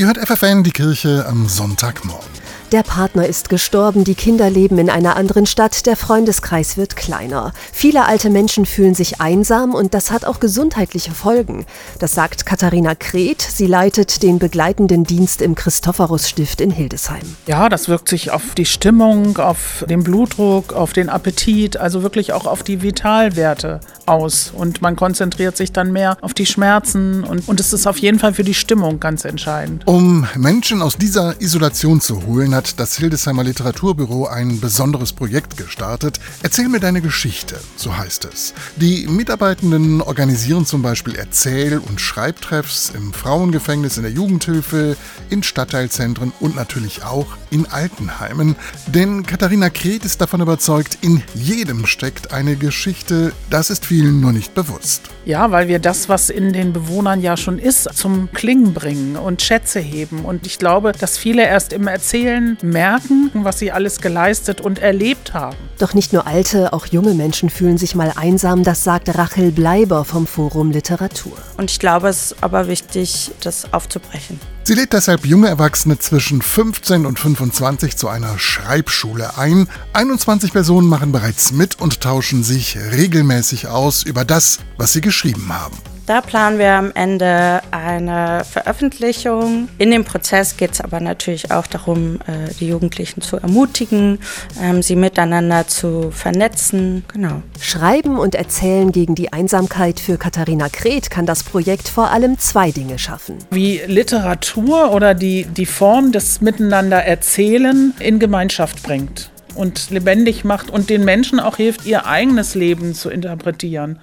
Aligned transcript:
Ihr 0.00 0.06
hört 0.06 0.16
FFN, 0.16 0.62
die 0.62 0.70
Kirche 0.70 1.26
am 1.28 1.46
Sonntagmorgen. 1.46 2.29
Der 2.72 2.84
Partner 2.84 3.26
ist 3.26 3.48
gestorben, 3.48 4.04
die 4.04 4.14
Kinder 4.14 4.48
leben 4.48 4.78
in 4.78 4.90
einer 4.90 5.16
anderen 5.16 5.44
Stadt, 5.44 5.86
der 5.86 5.96
Freundeskreis 5.96 6.76
wird 6.76 6.94
kleiner. 6.94 7.52
Viele 7.72 8.04
alte 8.04 8.30
Menschen 8.30 8.64
fühlen 8.64 8.94
sich 8.94 9.20
einsam 9.20 9.74
und 9.74 9.92
das 9.92 10.12
hat 10.12 10.24
auch 10.24 10.38
gesundheitliche 10.38 11.10
Folgen. 11.10 11.66
Das 11.98 12.14
sagt 12.14 12.46
Katharina 12.46 12.94
Kret. 12.94 13.42
Sie 13.42 13.66
leitet 13.66 14.22
den 14.22 14.38
begleitenden 14.38 15.02
Dienst 15.02 15.42
im 15.42 15.56
Christophorus-Stift 15.56 16.60
in 16.60 16.70
Hildesheim. 16.70 17.34
Ja, 17.48 17.68
das 17.68 17.88
wirkt 17.88 18.08
sich 18.08 18.30
auf 18.30 18.54
die 18.56 18.66
Stimmung, 18.66 19.38
auf 19.38 19.84
den 19.88 20.04
Blutdruck, 20.04 20.72
auf 20.72 20.92
den 20.92 21.08
Appetit, 21.08 21.76
also 21.76 22.04
wirklich 22.04 22.32
auch 22.32 22.46
auf 22.46 22.62
die 22.62 22.82
Vitalwerte 22.82 23.80
aus. 24.06 24.52
Und 24.54 24.80
man 24.80 24.94
konzentriert 24.94 25.56
sich 25.56 25.72
dann 25.72 25.90
mehr 25.90 26.16
auf 26.20 26.34
die 26.34 26.46
Schmerzen 26.46 27.24
und, 27.24 27.48
und 27.48 27.58
es 27.58 27.72
ist 27.72 27.88
auf 27.88 27.98
jeden 27.98 28.20
Fall 28.20 28.32
für 28.32 28.44
die 28.44 28.54
Stimmung 28.54 29.00
ganz 29.00 29.24
entscheidend. 29.24 29.82
Um 29.86 30.26
Menschen 30.36 30.82
aus 30.82 30.96
dieser 30.96 31.40
Isolation 31.40 32.00
zu 32.00 32.26
holen, 32.26 32.59
hat 32.60 32.78
das 32.78 32.98
Hildesheimer 32.98 33.42
Literaturbüro 33.42 34.26
ein 34.26 34.60
besonderes 34.60 35.14
Projekt 35.14 35.56
gestartet. 35.56 36.20
Erzähl 36.42 36.68
mir 36.68 36.78
deine 36.78 37.00
Geschichte, 37.00 37.58
so 37.74 37.96
heißt 37.96 38.26
es. 38.26 38.52
Die 38.76 39.06
Mitarbeitenden 39.06 40.02
organisieren 40.02 40.66
zum 40.66 40.82
Beispiel 40.82 41.14
Erzähl- 41.14 41.78
und 41.78 42.02
Schreibtreffs 42.02 42.92
im 42.94 43.14
Frauengefängnis, 43.14 43.96
in 43.96 44.02
der 44.02 44.12
Jugendhilfe, 44.12 44.98
in 45.30 45.42
Stadtteilzentren 45.42 46.34
und 46.38 46.54
natürlich 46.54 47.02
auch 47.02 47.28
in 47.50 47.64
Altenheimen. 47.64 48.56
Denn 48.88 49.24
Katharina 49.24 49.70
Kret 49.70 50.04
ist 50.04 50.20
davon 50.20 50.42
überzeugt, 50.42 50.98
in 51.00 51.22
jedem 51.32 51.86
steckt 51.86 52.30
eine 52.30 52.56
Geschichte. 52.56 53.32
Das 53.48 53.70
ist 53.70 53.86
vielen 53.86 54.20
nur 54.20 54.32
nicht 54.32 54.52
bewusst. 54.54 55.08
Ja, 55.24 55.50
weil 55.50 55.68
wir 55.68 55.78
das, 55.78 56.10
was 56.10 56.28
in 56.28 56.52
den 56.52 56.74
Bewohnern 56.74 57.22
ja 57.22 57.38
schon 57.38 57.58
ist, 57.58 57.88
zum 57.94 58.30
Klingen 58.32 58.74
bringen 58.74 59.16
und 59.16 59.40
Schätze 59.40 59.80
heben. 59.80 60.26
Und 60.26 60.46
ich 60.46 60.58
glaube, 60.58 60.92
dass 60.92 61.16
viele 61.16 61.42
erst 61.46 61.72
im 61.72 61.86
Erzählen 61.86 62.49
merken, 62.62 63.30
was 63.34 63.58
sie 63.58 63.72
alles 63.72 64.00
geleistet 64.00 64.60
und 64.60 64.78
erlebt 64.78 65.34
haben. 65.34 65.56
Doch 65.78 65.94
nicht 65.94 66.12
nur 66.12 66.26
alte, 66.26 66.72
auch 66.72 66.86
junge 66.86 67.14
Menschen 67.14 67.50
fühlen 67.50 67.78
sich 67.78 67.94
mal 67.94 68.12
einsam, 68.14 68.64
das 68.64 68.84
sagt 68.84 69.16
Rachel 69.16 69.50
Bleiber 69.52 70.04
vom 70.04 70.26
Forum 70.26 70.70
Literatur. 70.70 71.32
Und 71.56 71.70
ich 71.70 71.78
glaube, 71.78 72.08
es 72.08 72.32
ist 72.32 72.42
aber 72.42 72.68
wichtig, 72.68 73.30
das 73.42 73.72
aufzubrechen. 73.72 74.38
Sie 74.64 74.74
lädt 74.74 74.92
deshalb 74.92 75.26
junge 75.26 75.48
Erwachsene 75.48 75.98
zwischen 75.98 76.42
15 76.42 77.06
und 77.06 77.18
25 77.18 77.96
zu 77.96 78.08
einer 78.08 78.38
Schreibschule 78.38 79.36
ein. 79.38 79.68
21 79.94 80.52
Personen 80.52 80.88
machen 80.88 81.12
bereits 81.12 81.52
mit 81.52 81.80
und 81.80 82.00
tauschen 82.00 82.44
sich 82.44 82.76
regelmäßig 82.76 83.68
aus 83.68 84.02
über 84.02 84.24
das, 84.24 84.58
was 84.76 84.92
sie 84.92 85.00
geschrieben 85.00 85.48
haben. 85.48 85.76
Da 86.06 86.20
planen 86.20 86.58
wir 86.58 86.72
am 86.72 86.90
Ende 86.94 87.60
eine 87.70 88.42
Veröffentlichung. 88.44 89.68
In 89.78 89.90
dem 89.90 90.04
Prozess 90.04 90.56
geht 90.56 90.72
es 90.72 90.80
aber 90.80 91.00
natürlich 91.00 91.50
auch 91.50 91.66
darum, 91.66 92.20
äh, 92.26 92.52
die 92.58 92.68
Jugendlichen 92.68 93.20
zu 93.20 93.36
ermutigen, 93.36 94.18
ähm, 94.60 94.82
sie 94.82 94.96
miteinander 94.96 95.66
zu 95.68 96.10
vernetzen. 96.10 97.04
Genau. 97.12 97.42
Schreiben 97.60 98.18
und 98.18 98.34
Erzählen 98.34 98.92
gegen 98.92 99.14
die 99.14 99.32
Einsamkeit 99.32 100.00
für 100.00 100.18
Katharina 100.18 100.68
Kret 100.68 101.10
kann 101.10 101.26
das 101.26 101.44
Projekt 101.44 101.88
vor 101.88 102.10
allem 102.10 102.38
zwei 102.38 102.70
Dinge 102.70 102.98
schaffen. 102.98 103.38
Wie 103.50 103.80
Literatur 103.86 104.92
oder 104.92 105.14
die, 105.14 105.44
die 105.44 105.66
Form 105.66 106.12
des 106.12 106.40
Miteinander 106.40 107.04
erzählen 107.04 107.94
in 108.00 108.18
Gemeinschaft 108.18 108.82
bringt 108.82 109.30
und 109.54 109.90
lebendig 109.90 110.44
macht 110.44 110.70
und 110.70 110.90
den 110.90 111.04
Menschen 111.04 111.40
auch 111.40 111.56
hilft, 111.56 111.86
ihr 111.86 112.06
eigenes 112.06 112.54
Leben 112.54 112.94
zu 112.94 113.10
interpretieren. 113.10 114.00